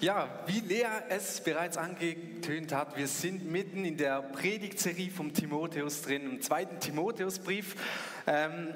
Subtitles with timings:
[0.00, 6.00] Ja, wie Lea es bereits angetönt hat, wir sind mitten in der Predigtserie vom Timotheus
[6.00, 7.76] drin, im zweiten Timotheusbrief,
[8.26, 8.72] ähm,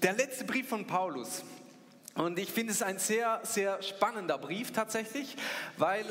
[0.00, 1.42] der letzte Brief von Paulus.
[2.14, 5.34] Und ich finde es ein sehr, sehr spannender Brief tatsächlich,
[5.76, 6.04] weil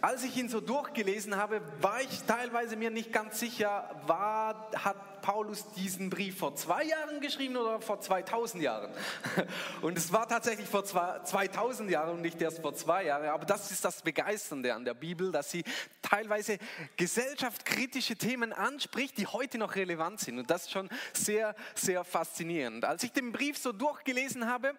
[0.00, 5.13] als ich ihn so durchgelesen habe, war ich teilweise mir nicht ganz sicher, war, hat
[5.24, 8.92] Paulus diesen Brief vor zwei Jahren geschrieben oder vor 2000 Jahren?
[9.80, 13.26] Und es war tatsächlich vor 2000 Jahren und nicht erst vor zwei Jahren.
[13.28, 15.64] Aber das ist das Begeisternde an der Bibel, dass sie
[16.02, 16.58] teilweise
[16.98, 20.38] gesellschaftskritische Themen anspricht, die heute noch relevant sind.
[20.38, 22.84] Und das ist schon sehr, sehr faszinierend.
[22.84, 24.74] Als ich den Brief so durchgelesen habe,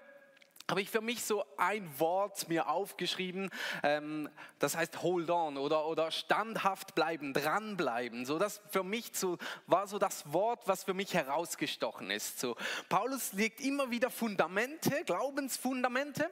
[0.69, 3.49] habe ich für mich so ein Wort mir aufgeschrieben,
[3.83, 4.29] ähm,
[4.59, 8.25] das heißt hold on oder, oder standhaft bleiben, dranbleiben.
[8.25, 12.39] So das für mich so, war so das Wort, was für mich herausgestochen ist.
[12.39, 12.55] So,
[12.89, 16.29] Paulus legt immer wieder Fundamente, Glaubensfundamente,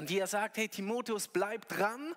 [0.00, 2.14] die er sagt, hey Timotheus, bleib dran,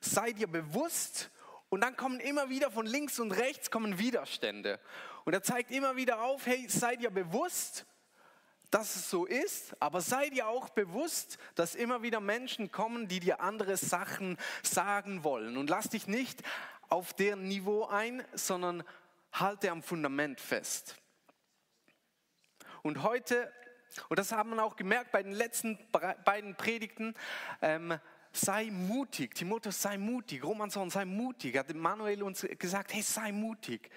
[0.00, 1.30] sei dir bewusst
[1.68, 4.80] und dann kommen immer wieder von links und rechts kommen Widerstände.
[5.24, 7.84] Und er zeigt immer wieder auf, hey, sei dir bewusst,
[8.70, 13.20] dass es so ist, aber sei dir auch bewusst, dass immer wieder Menschen kommen, die
[13.20, 15.56] dir andere Sachen sagen wollen.
[15.56, 16.42] Und lass dich nicht
[16.88, 18.84] auf deren Niveau ein, sondern
[19.32, 20.96] halte am Fundament fest.
[22.82, 23.52] Und heute,
[24.08, 25.78] und das haben wir auch gemerkt bei den letzten
[26.24, 27.14] beiden Predigten,
[27.62, 27.98] ähm,
[28.32, 29.34] sei mutig.
[29.34, 30.44] Timotheus, sei mutig.
[30.44, 31.56] Romanson, sei mutig.
[31.56, 33.90] Hat Manuel uns gesagt, hey, sei mutig.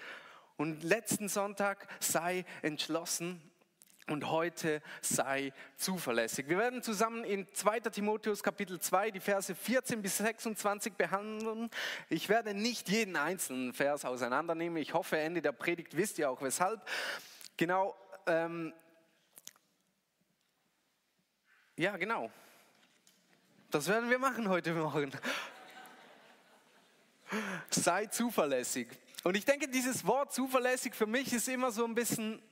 [0.56, 3.51] Und letzten Sonntag sei entschlossen
[4.08, 6.48] und heute sei zuverlässig.
[6.48, 7.80] Wir werden zusammen in 2.
[7.80, 11.70] Timotheus Kapitel 2 die Verse 14 bis 26 behandeln.
[12.08, 14.82] Ich werde nicht jeden einzelnen Vers auseinandernehmen.
[14.82, 16.80] Ich hoffe, Ende der Predigt wisst ihr auch weshalb.
[17.56, 17.96] Genau.
[18.26, 18.72] Ähm,
[21.76, 22.30] ja, genau.
[23.70, 25.12] Das werden wir machen heute Morgen.
[27.70, 28.88] Sei zuverlässig.
[29.24, 32.42] Und ich denke, dieses Wort zuverlässig für mich ist immer so ein bisschen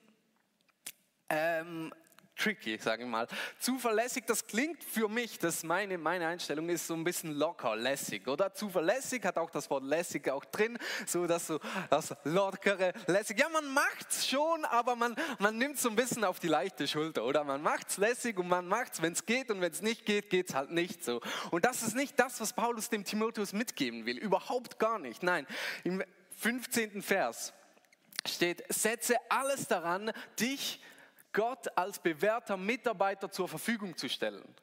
[1.30, 1.92] ähm,
[2.40, 3.26] tricky, sage ich mal.
[3.58, 8.26] Zuverlässig, das klingt für mich, das meine, meine Einstellung ist so ein bisschen locker, lässig,
[8.26, 8.54] oder?
[8.54, 11.60] Zuverlässig hat auch das Wort lässig auch drin, so das so
[11.90, 13.38] das lockere, lässig.
[13.38, 17.24] Ja, man macht's schon, aber man, man nimmt so ein bisschen auf die leichte Schulter,
[17.24, 17.44] oder?
[17.44, 20.54] Man macht's lässig und man macht's, wenn es geht und wenn es nicht geht, geht's
[20.54, 21.20] halt nicht so.
[21.50, 25.22] Und das ist nicht das, was Paulus dem Timotheus mitgeben will, überhaupt gar nicht.
[25.22, 25.46] Nein,
[25.84, 26.02] im
[26.38, 27.02] 15.
[27.02, 27.52] Vers
[28.26, 30.80] steht, setze alles daran, dich
[31.32, 34.54] Gott als bewährter Mitarbeiter zur Verfügung zu stellen.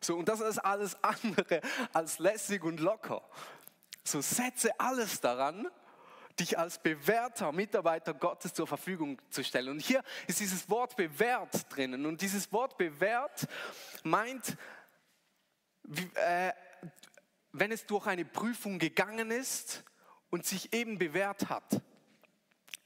[0.00, 1.60] So, und das ist alles andere
[1.92, 3.22] als lässig und locker.
[4.04, 5.68] So setze alles daran,
[6.38, 9.70] dich als bewährter Mitarbeiter Gottes zur Verfügung zu stellen.
[9.70, 12.06] Und hier ist dieses Wort bewährt drinnen.
[12.06, 13.48] Und dieses Wort bewährt
[14.04, 14.56] meint,
[16.14, 16.52] äh,
[17.52, 19.84] wenn es durch eine Prüfung gegangen ist
[20.30, 21.80] und sich eben bewährt hat.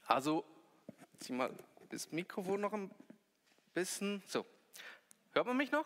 [0.07, 0.43] Also,
[1.19, 1.51] zieh mal
[1.93, 2.89] das Mikrofon noch ein
[3.73, 4.23] bisschen.
[4.25, 4.45] So,
[5.31, 5.85] hört man mich noch?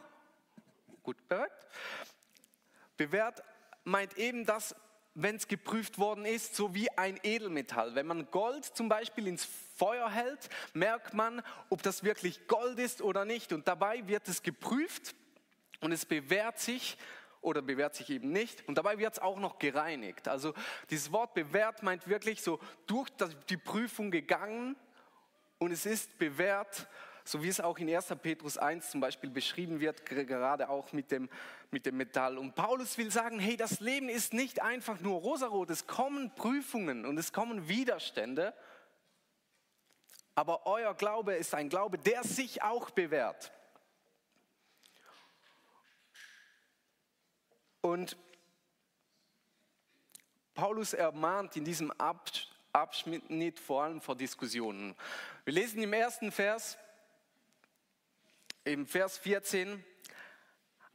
[1.04, 1.68] Gut, perfekt.
[2.96, 3.44] Bewährt
[3.84, 4.74] meint eben das,
[5.16, 7.96] wenn es geprüft worden ist, so wie ein Edelmetall.
[7.96, 13.02] Wenn man Gold zum Beispiel ins Feuer hält, merkt man, ob das wirklich Gold ist
[13.02, 13.52] oder nicht.
[13.52, 15.14] Und dabei wird es geprüft
[15.82, 16.98] und es bewährt sich
[17.42, 18.68] oder bewährt sich eben nicht.
[18.68, 20.28] Und dabei wird es auch noch gereinigt.
[20.28, 20.54] Also
[20.90, 23.10] dieses Wort bewährt meint wirklich so durch
[23.50, 24.78] die Prüfung gegangen
[25.60, 26.88] und es ist bewährt,
[27.24, 28.08] so wie es auch in 1.
[28.22, 31.30] Petrus 1 zum Beispiel beschrieben wird, gerade auch mit dem,
[31.72, 32.38] mit dem Metall.
[32.38, 37.06] Und Paulus will sagen, hey, das Leben ist nicht einfach nur rosarot, es kommen Prüfungen
[37.06, 38.54] und es kommen Widerstände,
[40.36, 43.52] aber euer Glaube ist ein Glaube, der sich auch bewährt.
[47.82, 48.18] Und
[50.54, 54.96] Paulus ermahnt in diesem Abschnitt, Abschnitt vor allem vor Diskussionen.
[55.46, 56.78] Wir lesen im ersten Vers,
[58.64, 59.84] im Vers 14,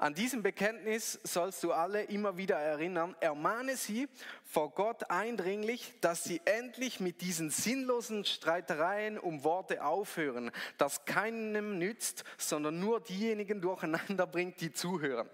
[0.03, 3.15] an diesem Bekenntnis sollst du alle immer wieder erinnern.
[3.20, 4.08] Ermahne sie
[4.44, 11.78] vor Gott eindringlich, dass sie endlich mit diesen sinnlosen Streitereien um Worte aufhören, das keinem
[11.78, 15.31] nützt, sondern nur diejenigen durcheinander bringt, die zuhören.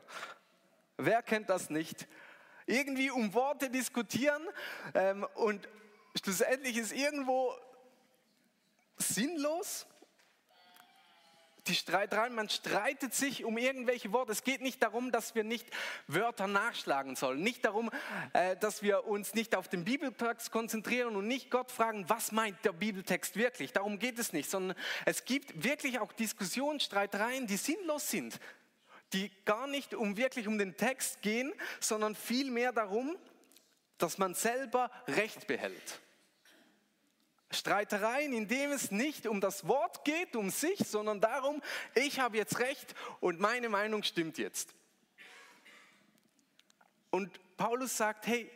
[0.98, 2.06] Wer kennt das nicht?
[2.66, 4.42] Irgendwie um Worte diskutieren
[4.92, 5.66] ähm, und
[6.18, 7.54] schlussendlich ist irgendwo
[8.96, 9.86] sinnlos.
[11.66, 14.32] Die Streitereien, man streitet sich um irgendwelche Worte.
[14.32, 15.66] Es geht nicht darum, dass wir nicht
[16.06, 17.42] Wörter nachschlagen sollen.
[17.42, 17.90] Nicht darum,
[18.32, 22.64] äh, dass wir uns nicht auf den Bibeltext konzentrieren und nicht Gott fragen, was meint
[22.64, 23.72] der Bibeltext wirklich.
[23.72, 28.40] Darum geht es nicht, sondern es gibt wirklich auch Diskussionen, Streitereien, die sinnlos sind
[29.12, 33.16] die gar nicht um wirklich um den Text gehen, sondern vielmehr darum,
[33.96, 36.00] dass man selber Recht behält.
[37.50, 41.62] Streitereien, in denen es nicht um das Wort geht, um sich, sondern darum,
[41.94, 44.74] ich habe jetzt Recht und meine Meinung stimmt jetzt.
[47.10, 48.50] Und Paulus sagt, hey,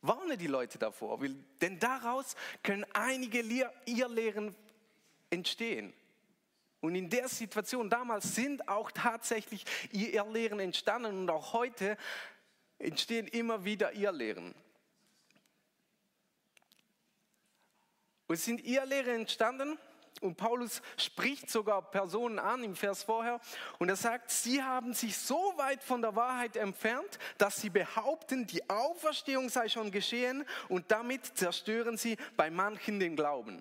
[0.00, 1.20] warne die Leute davor,
[1.60, 3.40] denn daraus können einige
[3.86, 4.54] Irrlehren
[5.30, 5.94] entstehen.
[6.80, 11.96] Und in der Situation damals sind auch tatsächlich Irrlehren entstanden und auch heute
[12.78, 14.54] entstehen immer wieder Irrlehren.
[18.26, 19.78] Und es sind Irrlehren entstanden
[20.20, 23.40] und Paulus spricht sogar Personen an im Vers vorher
[23.78, 28.46] und er sagt, sie haben sich so weit von der Wahrheit entfernt, dass sie behaupten,
[28.46, 33.60] die Auferstehung sei schon geschehen und damit zerstören sie bei manchen den Glauben.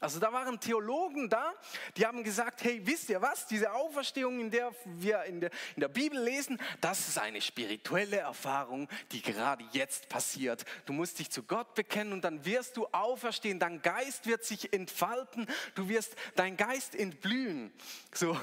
[0.00, 1.54] Also da waren Theologen da,
[1.96, 5.80] die haben gesagt, hey, wisst ihr was, diese Auferstehung, in der wir in der, in
[5.80, 10.64] der Bibel lesen, das ist eine spirituelle Erfahrung, die gerade jetzt passiert.
[10.84, 14.72] Du musst dich zu Gott bekennen und dann wirst du auferstehen, dein Geist wird sich
[14.72, 17.72] entfalten, du wirst dein Geist entblühen.
[18.12, 18.38] So.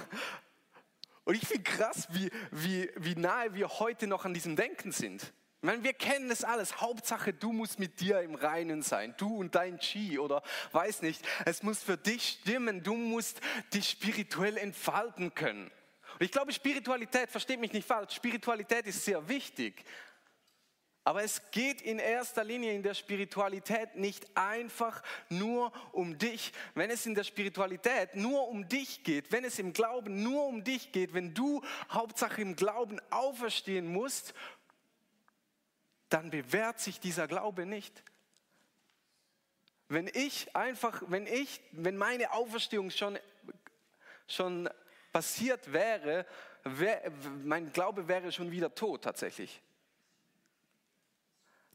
[1.25, 5.33] Und ich finde krass, wie, wie, wie nahe wir heute noch an diesem Denken sind.
[5.63, 6.81] Ich meine, wir kennen es alles.
[6.81, 9.15] Hauptsache, du musst mit dir im Reinen sein.
[9.15, 10.43] Du und dein Chi oder
[10.73, 11.25] weiß nicht.
[11.45, 12.83] Es muss für dich stimmen.
[12.83, 13.39] Du musst
[13.73, 15.71] dich spirituell entfalten können.
[16.19, 19.85] Und ich glaube, Spiritualität, versteht mich nicht falsch, Spiritualität ist sehr wichtig.
[21.05, 26.53] Aber es geht in erster Linie in der Spiritualität nicht einfach nur um dich.
[26.75, 30.63] Wenn es in der Spiritualität nur um dich geht, wenn es im Glauben nur um
[30.63, 34.33] dich geht, wenn du Hauptsache im Glauben auferstehen musst
[36.13, 38.03] dann bewährt sich dieser Glaube nicht.
[39.87, 43.17] Wenn ich einfach, wenn ich, wenn meine Auferstehung schon,
[44.27, 44.69] schon
[45.11, 46.27] passiert wäre,
[46.63, 47.11] wär,
[47.43, 49.59] mein Glaube wäre schon wieder tot tatsächlich.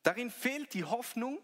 [0.04, 1.42] Darin fehlt die Hoffnung,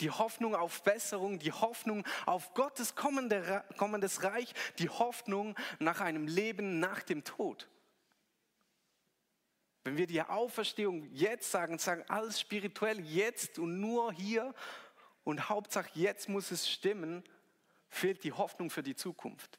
[0.00, 6.78] die Hoffnung auf Besserung, die Hoffnung auf Gottes kommendes Reich, die Hoffnung nach einem Leben
[6.78, 7.68] nach dem Tod.
[9.84, 14.54] Wenn wir die Auferstehung jetzt sagen, sagen alles spirituell jetzt und nur hier
[15.24, 17.24] und Hauptsache jetzt muss es stimmen,
[17.88, 19.58] fehlt die Hoffnung für die Zukunft.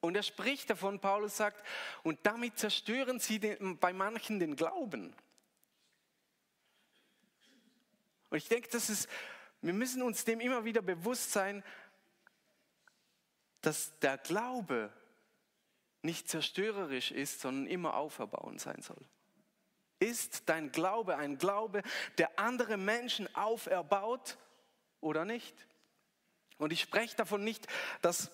[0.00, 1.64] Und er spricht davon, Paulus sagt,
[2.02, 5.14] und damit zerstören sie den, bei manchen den Glauben.
[8.28, 9.08] Und ich denke, das ist,
[9.62, 11.64] wir müssen uns dem immer wieder bewusst sein,
[13.62, 14.92] dass der Glaube
[16.04, 19.00] nicht zerstörerisch ist, sondern immer auferbauend sein soll.
[19.98, 21.82] Ist dein Glaube ein Glaube,
[22.18, 24.36] der andere Menschen auferbaut
[25.00, 25.54] oder nicht?
[26.58, 27.66] Und ich spreche davon nicht,
[28.02, 28.30] dass,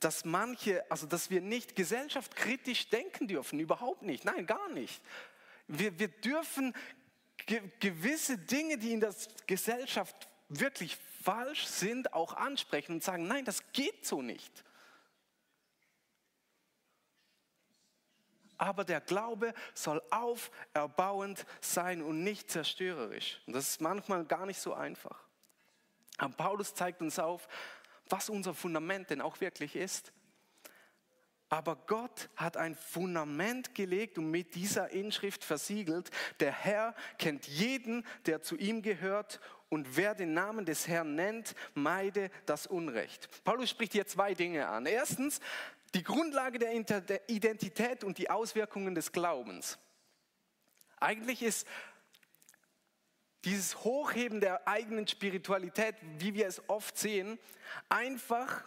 [0.00, 5.02] dass manche, also dass wir nicht gesellschaftskritisch denken dürfen, überhaupt nicht, nein, gar nicht.
[5.66, 6.74] Wir, wir dürfen
[7.46, 9.14] ge gewisse Dinge, die in der
[9.46, 14.64] Gesellschaft wirklich falsch sind, auch ansprechen und sagen, nein, das geht so nicht.
[18.58, 23.40] Aber der Glaube soll auferbauend sein und nicht zerstörerisch.
[23.46, 25.24] Und das ist manchmal gar nicht so einfach.
[26.18, 27.48] Aber Paulus zeigt uns auf,
[28.08, 30.12] was unser Fundament denn auch wirklich ist.
[31.48, 36.10] Aber Gott hat ein Fundament gelegt und mit dieser Inschrift versiegelt.
[36.40, 41.54] Der Herr kennt jeden, der zu ihm gehört und wer den Namen des Herrn nennt,
[41.74, 43.28] meide das Unrecht.
[43.44, 44.86] Paulus spricht hier zwei Dinge an.
[44.86, 45.40] Erstens,
[45.94, 46.72] die Grundlage der
[47.28, 49.78] Identität und die Auswirkungen des Glaubens.
[50.98, 51.66] Eigentlich ist
[53.44, 57.38] dieses Hochheben der eigenen Spiritualität, wie wir es oft sehen,
[57.88, 58.64] einfach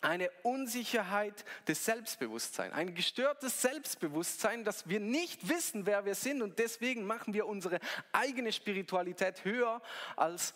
[0.00, 6.58] eine Unsicherheit des Selbstbewusstseins, ein gestörtes Selbstbewusstsein, dass wir nicht wissen, wer wir sind und
[6.58, 7.78] deswegen machen wir unsere
[8.10, 9.80] eigene Spiritualität höher
[10.16, 10.54] als,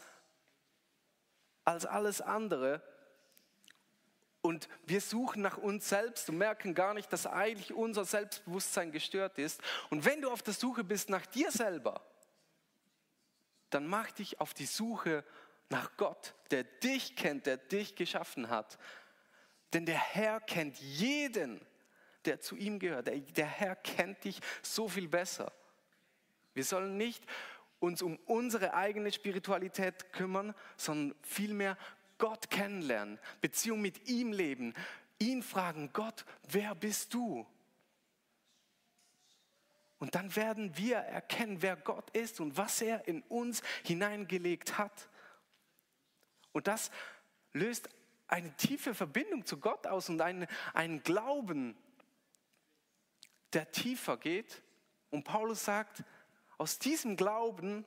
[1.64, 2.83] als alles andere
[4.47, 9.38] und wir suchen nach uns selbst und merken gar nicht, dass eigentlich unser Selbstbewusstsein gestört
[9.38, 9.61] ist.
[9.91, 12.00] Und wenn du auf der Suche bist nach dir selber,
[13.71, 15.25] dann mach dich auf die Suche
[15.69, 18.79] nach Gott, der dich kennt, der dich geschaffen hat.
[19.73, 21.61] Denn der Herr kennt jeden,
[22.25, 23.09] der zu ihm gehört.
[23.09, 25.53] Der, der Herr kennt dich so viel besser.
[26.55, 27.25] Wir sollen nicht
[27.81, 31.76] uns um unsere eigene Spiritualität kümmern, sondern vielmehr
[32.18, 34.75] Gott kennenlernen, Beziehung mit ihm leben,
[35.18, 37.46] ihn fragen, Gott, wer bist du?
[39.99, 45.08] Und dann werden wir erkennen, wer Gott ist und was er in uns hineingelegt hat.
[46.52, 46.90] Und das
[47.52, 47.88] löst
[48.28, 51.76] eine tiefe Verbindung zu Gott aus und einen, einen Glauben,
[53.52, 54.62] der tiefer geht.
[55.11, 56.04] Und Paulus sagt,
[56.58, 57.87] aus diesem Glauben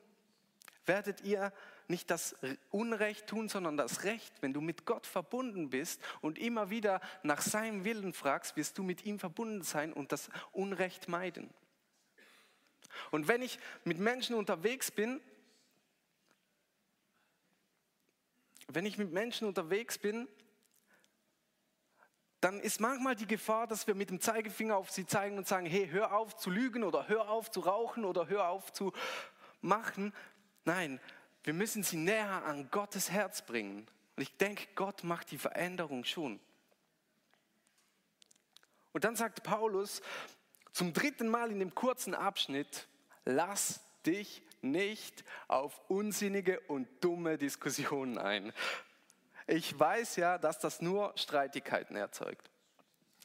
[0.86, 1.54] werdet ihr
[1.90, 2.36] nicht das
[2.70, 4.34] Unrecht tun, sondern das Recht.
[4.42, 8.84] Wenn du mit Gott verbunden bist und immer wieder nach seinem Willen fragst, wirst du
[8.84, 11.50] mit ihm verbunden sein und das Unrecht meiden.
[13.12, 15.22] Und wenn ich mit Menschen unterwegs bin,
[18.68, 20.28] wenn ich mit Menschen unterwegs bin,
[22.42, 25.66] dann ist manchmal die Gefahr, dass wir mit dem Zeigefinger auf sie zeigen und sagen,
[25.66, 28.94] hey, hör auf zu lügen oder hör auf zu rauchen oder hör auf zu
[29.62, 30.14] machen.
[30.64, 31.02] Nein,
[31.44, 33.88] wir müssen sie näher an Gottes Herz bringen.
[34.16, 36.40] Und ich denke, Gott macht die Veränderung schon.
[38.92, 40.02] Und dann sagt Paulus
[40.74, 42.88] zum dritten Mal in dem kurzen Abschnitt,
[43.26, 48.54] lass dich nicht auf unsinnige und dumme Diskussionen ein.
[49.48, 52.50] Ich weiß ja, dass das nur Streitigkeiten erzeugt.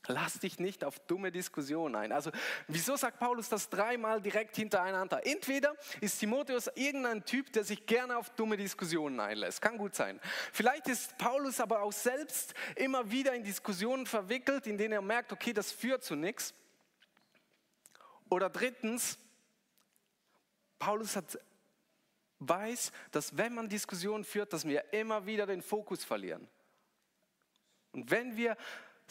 [0.06, 2.12] Lass dich nicht auf dumme Diskussionen ein.
[2.12, 2.30] Also,
[2.68, 5.26] wieso sagt Paulus das dreimal direkt hintereinander?
[5.26, 9.62] Entweder ist Timotheus irgendein Typ, der sich gerne auf dumme Diskussionen einlässt.
[9.62, 10.20] Kann gut sein.
[10.52, 15.32] Vielleicht ist Paulus aber auch selbst immer wieder in Diskussionen verwickelt, in denen er merkt,
[15.32, 16.52] okay, das führt zu nichts.
[18.28, 19.18] Oder drittens,
[20.78, 21.38] Paulus hat,
[22.40, 26.46] weiß, dass wenn man Diskussionen führt, dass wir immer wieder den Fokus verlieren.
[27.92, 28.56] Und wenn wir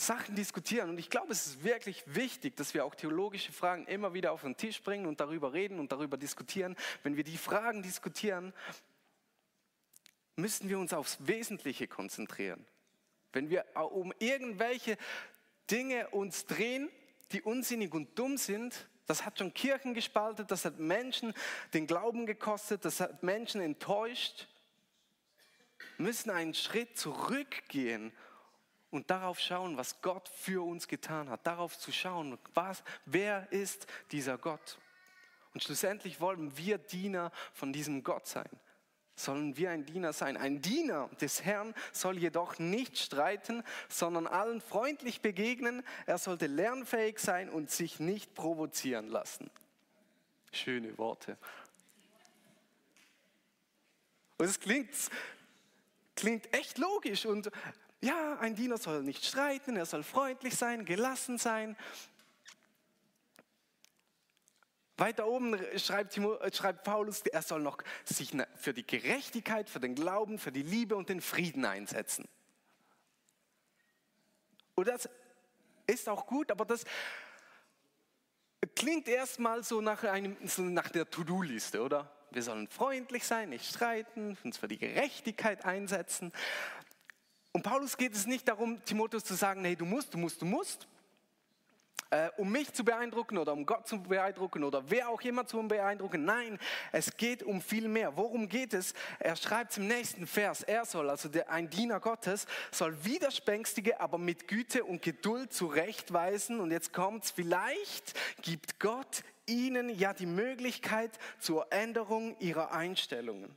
[0.05, 4.13] Sachen diskutieren, und ich glaube, es ist wirklich wichtig, dass wir auch theologische Fragen immer
[4.13, 6.75] wieder auf den Tisch bringen und darüber reden und darüber diskutieren.
[7.03, 8.53] Wenn wir die Fragen diskutieren,
[10.36, 12.65] müssen wir uns aufs Wesentliche konzentrieren.
[13.31, 14.98] Wenn wir um irgendwelche
[15.69, 16.89] Dinge uns drehen,
[17.31, 21.33] die unsinnig und dumm sind, das hat schon Kirchen gespaltet, das hat Menschen
[21.74, 24.48] den Glauben gekostet, das hat Menschen enttäuscht.
[25.98, 28.13] Müssen einen Schritt zurückgehen
[28.93, 31.45] und darauf schauen, was Gott für uns getan hat.
[31.45, 34.77] Darauf zu schauen, was, wer ist dieser Gott.
[35.53, 38.50] Und schlussendlich wollen wir Diener von diesem Gott sein
[39.15, 40.38] sollen wir ein Diener sein.
[40.38, 45.83] Ein Diener des Herrn soll jedoch nicht streiten, sondern allen freundlich begegnen.
[46.05, 49.50] Er sollte lernfähig sein und sich nicht provozieren lassen.
[50.51, 51.38] Schöne Worte.
[54.38, 54.89] Und es klingt,
[56.15, 57.25] klingt echt logisch.
[57.25, 57.51] Und
[58.03, 61.77] ja, ein Diener soll nicht streiten, er soll freundlich sein, gelassen sein.
[64.98, 66.19] Weiter oben schreibt,
[66.53, 70.95] schreibt, Paulus, er soll noch sich für die Gerechtigkeit, für den Glauben, für die Liebe
[70.95, 72.27] und den Frieden einsetzen.
[74.75, 75.10] Und das
[75.88, 76.83] ist auch gut, aber das
[78.75, 82.12] klingt erstmal so nach, einem, so nach der To-Do-Liste, oder?
[82.31, 86.33] Wir sollen freundlich sein, nicht streiten, uns für die Gerechtigkeit einsetzen.
[87.53, 90.45] Und Paulus geht es nicht darum, Timotheus zu sagen, nee, du musst, du musst, du
[90.45, 90.88] musst,
[92.10, 95.62] äh, um mich zu beeindrucken oder um Gott zu beeindrucken oder wer auch immer zu
[95.67, 96.25] beeindrucken.
[96.25, 96.60] Nein,
[96.91, 98.17] es geht um viel mehr.
[98.17, 98.93] Worum geht es?
[99.19, 100.63] Er schreibt im nächsten Vers.
[100.63, 106.60] Er soll, also der, ein Diener Gottes, soll Widerspänstige aber mit Güte und Geduld zurechtweisen.
[106.60, 113.55] Und jetzt kommt's, vielleicht gibt Gott ihnen ja die Möglichkeit zur Änderung ihrer Einstellungen.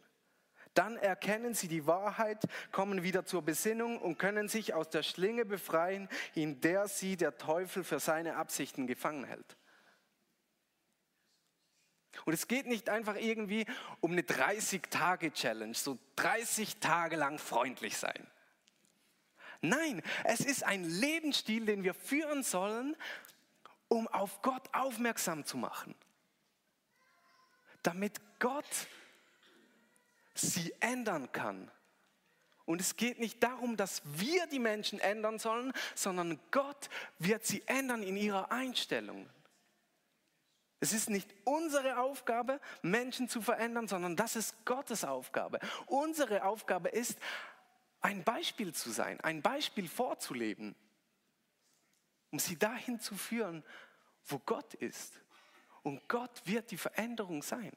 [0.76, 5.47] Dann erkennen sie die Wahrheit, kommen wieder zur Besinnung und können sich aus der Schlinge
[5.47, 9.56] befreien, in der sie der Teufel für seine Absichten gefangen hält.
[12.26, 13.64] Und es geht nicht einfach irgendwie
[14.00, 18.26] um eine 30-Tage-Challenge, so 30 Tage lang freundlich sein.
[19.62, 22.97] Nein, es ist ein Lebensstil, den wir führen sollen,
[23.88, 25.95] um auf Gott aufmerksam zu machen.
[27.83, 28.66] Damit Gott
[30.38, 31.71] sie ändern kann.
[32.64, 37.62] Und es geht nicht darum, dass wir die Menschen ändern sollen, sondern Gott wird sie
[37.66, 39.28] ändern in ihrer Einstellung.
[40.81, 45.61] Es ist nicht unsere Aufgabe, Menschen zu verändern, sondern das ist Gottes Aufgabe.
[45.87, 47.19] Unsere Aufgabe ist,
[48.00, 50.76] ein Beispiel zu sein, ein Beispiel vorzuleben,
[52.31, 53.64] um sie dahin zu führen,
[54.26, 55.19] wo Gott ist.
[55.83, 57.73] Und Gott wird die Veränderung sein.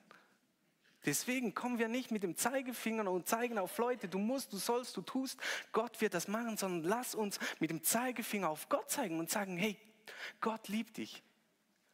[1.05, 4.97] Deswegen kommen wir nicht mit dem Zeigefinger und zeigen auf Leute, du musst, du sollst,
[4.97, 5.39] du tust.
[5.71, 9.57] Gott wird das machen, sondern lass uns mit dem Zeigefinger auf Gott zeigen und sagen,
[9.57, 9.77] hey,
[10.41, 11.23] Gott liebt dich.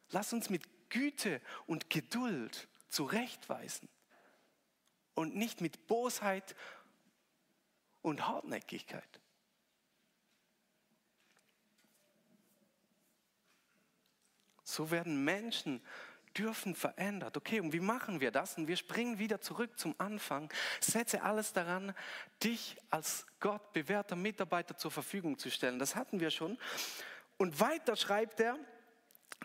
[0.09, 3.89] Lass uns mit Güte und Geduld zurechtweisen
[5.13, 6.55] und nicht mit Bosheit
[8.01, 9.19] und Hartnäckigkeit.
[14.63, 15.81] So werden Menschen
[16.37, 17.37] dürfen verändert.
[17.37, 18.57] Okay, und wie machen wir das?
[18.57, 20.51] Und wir springen wieder zurück zum Anfang.
[20.79, 21.95] Setze alles daran,
[22.43, 25.79] dich als Gott bewährter Mitarbeiter zur Verfügung zu stellen.
[25.79, 26.57] Das hatten wir schon.
[27.37, 28.57] Und weiter schreibt er,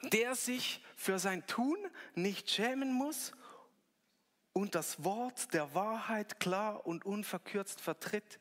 [0.02, 1.76] der sich für sein Tun
[2.14, 3.32] nicht schämen muss
[4.52, 8.40] und das Wort der Wahrheit klar und unverkürzt vertritt,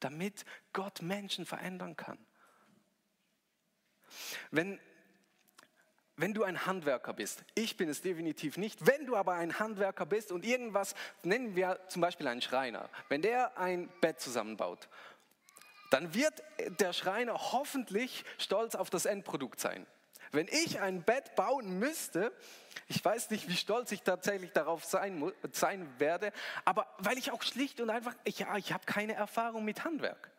[0.00, 2.18] damit Gott Menschen verändern kann.
[4.50, 4.80] Wenn,
[6.20, 10.04] wenn du ein Handwerker bist, ich bin es definitiv nicht, wenn du aber ein Handwerker
[10.04, 14.88] bist und irgendwas, nennen wir zum Beispiel einen Schreiner, wenn der ein Bett zusammenbaut,
[15.90, 16.42] dann wird
[16.78, 19.86] der Schreiner hoffentlich stolz auf das Endprodukt sein.
[20.32, 22.32] Wenn ich ein Bett bauen müsste,
[22.86, 26.32] ich weiß nicht, wie stolz ich tatsächlich darauf sein, sein werde,
[26.64, 30.30] aber weil ich auch schlicht und einfach, ja, ich habe keine Erfahrung mit Handwerk.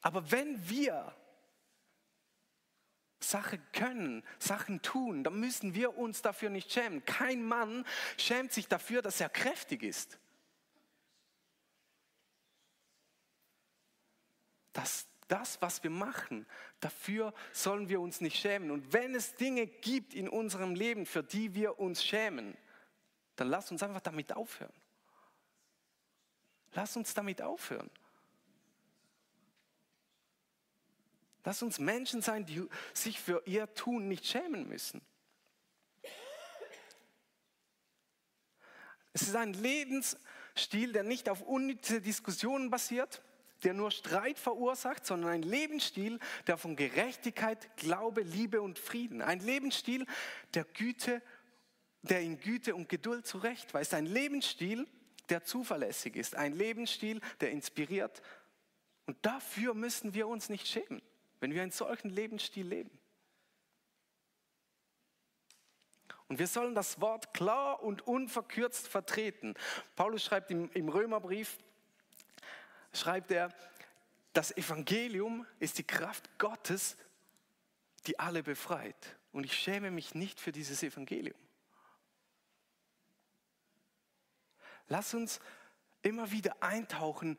[0.00, 1.14] Aber wenn wir
[3.30, 7.04] Sachen können, Sachen tun, dann müssen wir uns dafür nicht schämen.
[7.04, 10.18] Kein Mann schämt sich dafür, dass er kräftig ist.
[14.72, 16.46] Das, das, was wir machen,
[16.80, 18.70] dafür sollen wir uns nicht schämen.
[18.70, 22.56] Und wenn es Dinge gibt in unserem Leben, für die wir uns schämen,
[23.36, 24.72] dann lass uns einfach damit aufhören.
[26.72, 27.90] Lass uns damit aufhören.
[31.44, 35.00] Lass uns Menschen sein, die sich für ihr Tun nicht schämen müssen.
[39.12, 43.22] Es ist ein Lebensstil, der nicht auf unnütze Diskussionen basiert,
[43.64, 49.40] der nur Streit verursacht, sondern ein Lebensstil, der von Gerechtigkeit, Glaube, Liebe und Frieden, ein
[49.40, 50.06] Lebensstil,
[50.54, 51.22] der Güte,
[52.02, 54.86] der in Güte und Geduld zurechtweist, ein Lebensstil,
[55.28, 58.22] der zuverlässig ist, ein Lebensstil, der inspiriert.
[59.06, 61.02] Und dafür müssen wir uns nicht schämen,
[61.40, 62.90] wenn wir einen solchen Lebensstil leben.
[66.28, 69.54] Und wir sollen das Wort klar und unverkürzt vertreten.
[69.96, 71.58] Paulus schreibt im, im Römerbrief,
[72.92, 73.52] schreibt er,
[74.32, 76.96] das Evangelium ist die Kraft Gottes,
[78.06, 79.16] die alle befreit.
[79.32, 81.36] Und ich schäme mich nicht für dieses Evangelium.
[84.86, 85.40] Lass uns
[86.02, 87.38] immer wieder eintauchen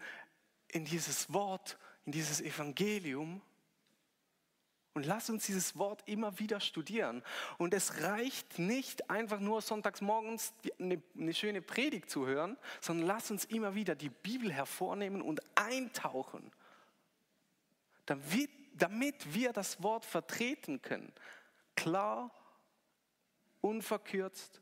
[0.67, 3.41] in dieses Wort, in dieses Evangelium
[4.93, 7.23] und lass uns dieses Wort immer wieder studieren.
[7.57, 13.31] Und es reicht nicht einfach nur sonntags morgens eine, schöne Predigt zu hören, sondern lass
[13.31, 16.51] uns immer wieder die Bibel hervornehmen und eintauchen,
[18.05, 21.13] damit, damit wir das Wort vertreten können.
[21.75, 22.31] Klar,
[23.61, 24.61] unverkürzt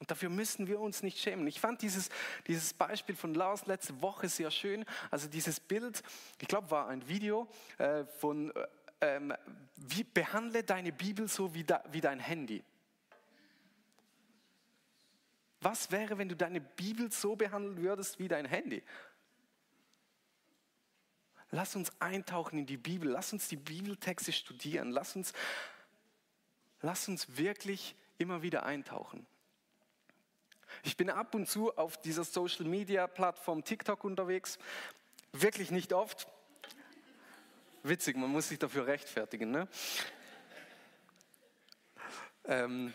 [0.00, 1.46] und dafür müssen wir uns nicht schämen.
[1.46, 2.08] Ich fand dieses,
[2.46, 4.86] dieses Beispiel von Lars letzte Woche sehr schön.
[5.10, 6.02] Also dieses Bild,
[6.40, 8.66] ich glaube, war ein Video äh, von, äh,
[9.02, 9.34] ähm,
[9.76, 12.64] wie behandle deine Bibel so wie, da, wie dein Handy.
[15.60, 18.82] Was wäre, wenn du deine Bibel so behandeln würdest wie dein Handy?
[21.50, 25.34] Lass uns eintauchen in die Bibel, lass uns die Bibeltexte studieren, lass uns,
[26.80, 29.26] lass uns wirklich immer wieder eintauchen.
[30.82, 34.58] Ich bin ab und zu auf dieser Social Media Plattform TikTok unterwegs.
[35.32, 36.26] Wirklich nicht oft.
[37.82, 39.50] Witzig, man muss sich dafür rechtfertigen.
[39.50, 39.68] Ne?
[42.44, 42.92] Ähm,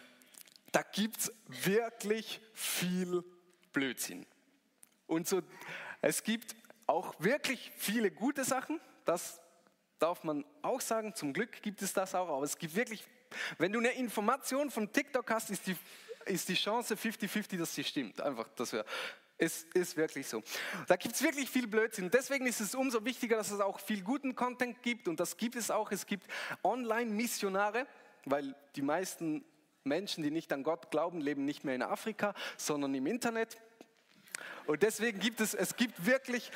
[0.72, 3.24] da gibt es wirklich viel
[3.72, 4.26] Blödsinn.
[5.08, 5.42] Und so,
[6.02, 6.56] es gibt
[6.88, 9.40] auch wirklich viele gute Sachen, das
[10.00, 11.16] darf man auch sagen.
[11.16, 13.04] Zum Glück gibt es das auch, aber es gibt wirklich,
[13.58, 15.76] wenn du eine Information von TikTok hast, ist die
[16.26, 18.22] ist die Chance 50-50, dass sie stimmt.
[18.22, 18.86] Einfach, das wäre.
[19.38, 20.42] Es ist wirklich so.
[20.88, 22.10] Da gibt es wirklich viel Blödsinn.
[22.10, 25.10] Deswegen ist es umso wichtiger, dass es auch viel guten Content gibt.
[25.10, 25.92] Und das gibt es auch.
[25.92, 26.26] Es gibt
[26.64, 27.86] Online-Missionare,
[28.24, 29.44] weil die meisten
[29.84, 33.58] Menschen, die nicht an Gott glauben, leben nicht mehr in Afrika, sondern im Internet.
[34.68, 36.50] Und deswegen gibt es, es gibt wirklich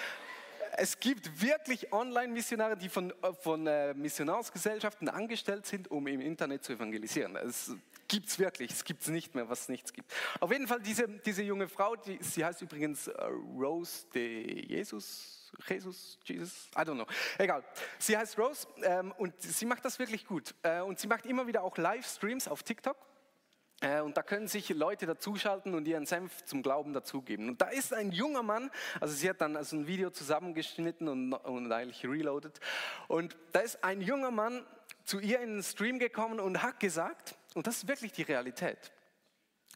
[0.78, 6.74] es gibt wirklich Online-Missionare, die von, von äh, Missionarsgesellschaften angestellt sind, um im Internet zu
[6.74, 7.36] evangelisieren.
[7.36, 7.72] Es
[8.10, 10.14] gibt es wirklich, es gibt es nicht mehr, was es nichts gibt.
[10.42, 13.24] Auf jeden Fall diese, diese junge Frau, die, sie heißt übrigens äh,
[13.58, 17.08] Rose de Jesus, Jesus, Jesus, I don't know.
[17.38, 17.64] Egal.
[17.98, 20.54] Sie heißt Rose ähm, und sie macht das wirklich gut.
[20.64, 22.98] Äh, und sie macht immer wieder auch Livestreams auf TikTok.
[23.82, 27.48] Äh, und da können sich Leute dazuschalten und ihren Senf zum Glauben dazugeben.
[27.48, 31.34] Und da ist ein junger Mann, also sie hat dann also ein Video zusammengeschnitten und,
[31.34, 32.60] und eigentlich reloaded.
[33.08, 34.66] Und da ist ein junger Mann
[35.06, 38.92] zu ihr in den Stream gekommen und hat gesagt, und das ist wirklich die Realität.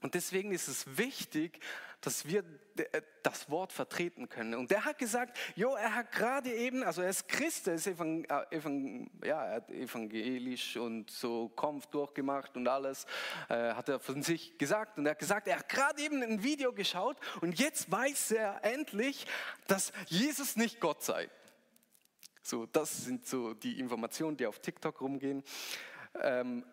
[0.02, 1.60] Und deswegen ist es wichtig,
[2.02, 2.44] dass wir
[2.76, 4.56] äh, das Wort vertreten können.
[4.56, 7.88] Und der hat gesagt, jo, er hat gerade eben, also er ist Christ, er ist
[7.88, 13.06] evang, äh, evang, ja, er hat evangelisch und so Kampf durchgemacht und alles,
[13.48, 14.98] äh, hat er von sich gesagt.
[14.98, 18.60] Und er hat gesagt, er hat gerade eben ein Video geschaut und jetzt weiß er
[18.66, 19.26] endlich,
[19.68, 21.30] dass Jesus nicht Gott sei.
[22.42, 25.44] So, das sind so die Informationen, die auf TikTok rumgehen.
[26.22, 26.66] Ähm,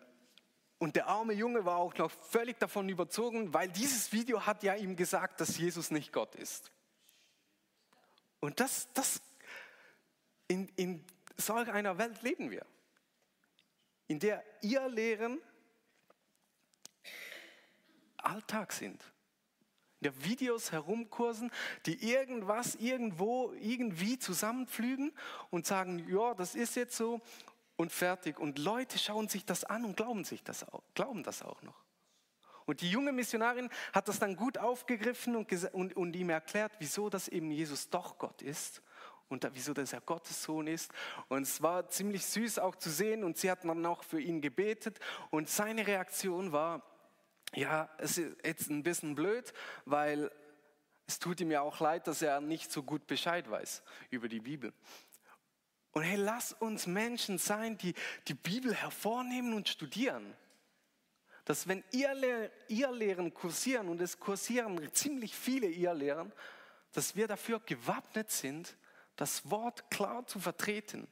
[0.81, 4.73] und der arme Junge war auch noch völlig davon überzogen, weil dieses Video hat ja
[4.73, 6.71] ihm gesagt, dass Jesus nicht Gott ist.
[8.39, 9.21] Und das, das
[10.47, 11.05] in, in
[11.37, 12.65] solch einer Welt leben wir,
[14.07, 15.39] in der ihr Lehren
[18.17, 19.03] Alltag sind.
[19.99, 21.51] In der Videos herumkursen,
[21.85, 25.13] die irgendwas irgendwo irgendwie zusammenpflügen
[25.51, 27.21] und sagen, ja, das ist jetzt so
[27.81, 28.39] und fertig.
[28.39, 31.83] Und Leute schauen sich das an und glauben, sich das auch, glauben das auch noch.
[32.65, 37.09] Und die junge Missionarin hat das dann gut aufgegriffen und, und, und ihm erklärt, wieso
[37.09, 38.81] das eben Jesus doch Gott ist
[39.29, 40.91] und wieso das er Gottes Sohn ist.
[41.27, 44.41] Und es war ziemlich süß auch zu sehen und sie hat dann auch für ihn
[44.41, 44.99] gebetet
[45.31, 46.83] und seine Reaktion war,
[47.53, 49.51] ja, es ist jetzt ein bisschen blöd,
[49.85, 50.31] weil
[51.07, 54.39] es tut ihm ja auch leid, dass er nicht so gut Bescheid weiß über die
[54.39, 54.71] Bibel.
[55.91, 57.93] Und hey, lass uns Menschen sein, die
[58.27, 60.35] die Bibel hervornehmen und studieren.
[61.45, 66.31] Dass wenn ihr, ihr Lehren kursieren, und es kursieren ziemlich viele ihr Lehren,
[66.93, 68.75] dass wir dafür gewappnet sind,
[69.15, 71.07] das Wort klar zu vertreten.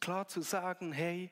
[0.00, 1.30] Klar zu sagen, hey,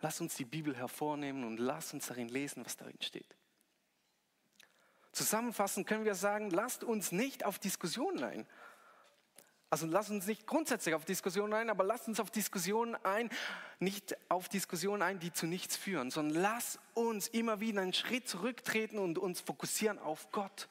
[0.00, 3.36] lass uns die Bibel hervornehmen und lass uns darin lesen, was darin steht.
[5.12, 8.46] Zusammenfassend können wir sagen, lasst uns nicht auf Diskussionen ein.
[9.72, 13.30] Also lasst uns nicht grundsätzlich auf Diskussionen ein, aber lasst uns auf Diskussionen ein,
[13.78, 18.28] nicht auf Diskussionen ein, die zu nichts führen, sondern lasst uns immer wieder einen Schritt
[18.28, 20.68] zurücktreten und uns fokussieren auf Gott.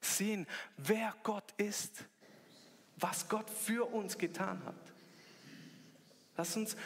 [0.00, 0.46] Sehen,
[0.78, 2.04] wer Gott ist,
[2.96, 4.92] was Gott für uns getan hat.
[6.38, 6.76] Lasst uns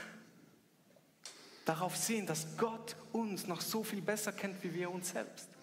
[1.64, 5.54] darauf sehen, dass Gott uns noch so viel besser kennt, wie wir uns selbst.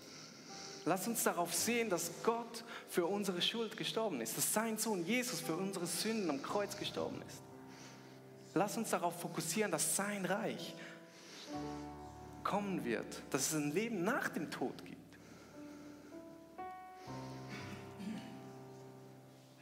[0.86, 5.40] Lass uns darauf sehen, dass Gott für unsere Schuld gestorben ist, dass sein Sohn Jesus
[5.40, 7.42] für unsere Sünden am Kreuz gestorben ist.
[8.54, 10.76] Lass uns darauf fokussieren, dass sein Reich
[12.44, 14.98] kommen wird, dass es ein Leben nach dem Tod gibt.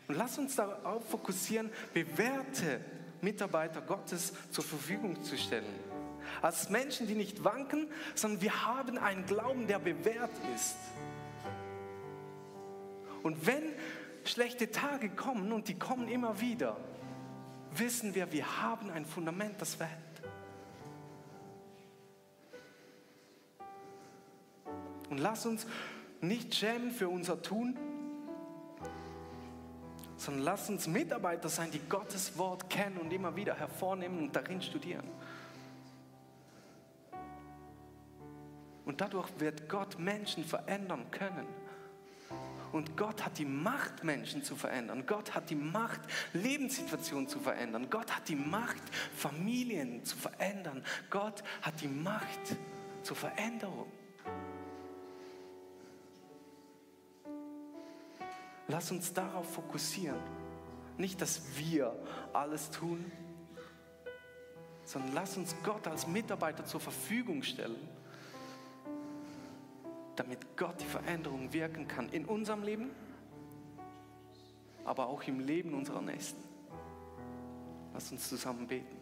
[0.08, 2.80] Und lass uns darauf fokussieren, bewährte
[3.22, 5.99] Mitarbeiter Gottes zur Verfügung zu stellen.
[6.42, 10.76] Als Menschen, die nicht wanken, sondern wir haben einen Glauben, der bewährt ist.
[13.24, 13.64] Und wenn
[14.24, 16.78] schlechte Tage kommen, und die kommen immer wieder,
[17.76, 20.00] wissen wir, wir haben ein Fundament, das verhält.
[25.10, 25.66] Und lass uns
[26.22, 27.78] nicht schämen für unser Tun,
[30.18, 34.62] sondern lass uns Mitarbeiter sein, die Gottes Wort kennen und immer wieder hervornehmen und darin
[34.62, 35.08] studieren.
[38.90, 41.46] Und dadurch wird Gott Menschen verändern können.
[42.72, 45.04] Und Gott hat die Macht, Menschen zu verändern.
[45.06, 46.02] Gott hat die Macht,
[46.34, 47.92] Lebenssituationen zu verändern.
[47.92, 48.82] Gott hat die Macht,
[49.16, 50.84] Familien zu verändern.
[51.12, 52.58] Gott hat die Macht
[53.04, 53.92] zur Veränderung.
[58.70, 60.20] Lass uns darauf fokussieren.
[60.98, 61.96] Nicht, dass wir
[62.34, 63.06] alles tun,
[64.84, 67.99] sondern lass uns Gott als Mitarbeiter zur Verfügung stellen
[70.20, 72.92] damit Gott die Veränderung wirken kann in unserem Leben,
[74.84, 76.44] aber auch im Leben unserer Nächsten.
[77.94, 78.98] Lass uns zusammen beten.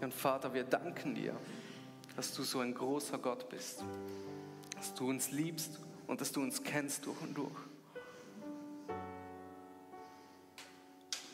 [0.00, 1.36] Und Vater, wir danken dir,
[2.16, 3.84] dass du so ein großer Gott bist,
[4.76, 7.56] dass du uns liebst und dass du uns kennst durch und durch.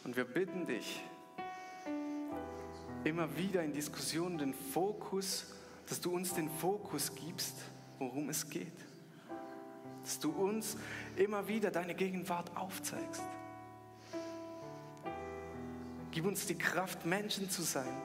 [0.02, 1.00] Und wir bitten dich,
[3.04, 5.46] immer wieder in Diskussionen den Fokus,
[5.88, 7.56] dass du uns den Fokus gibst,
[7.98, 8.72] worum es geht.
[10.02, 10.76] Dass du uns
[11.16, 13.22] immer wieder deine Gegenwart aufzeigst.
[16.10, 18.02] Gib uns die Kraft, Menschen zu sein.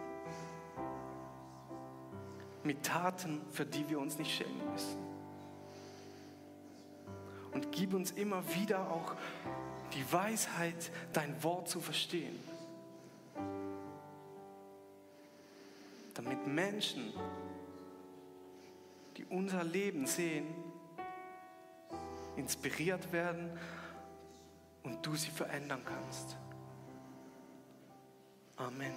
[2.63, 4.97] Mit Taten, für die wir uns nicht schämen müssen.
[7.51, 9.15] Und gib uns immer wieder auch
[9.93, 12.37] die Weisheit, dein Wort zu verstehen.
[16.27, 17.13] mit Menschen,
[19.17, 20.47] die unser Leben sehen,
[22.35, 23.49] inspiriert werden
[24.83, 26.37] und du sie verändern kannst.
[28.57, 28.93] Amen.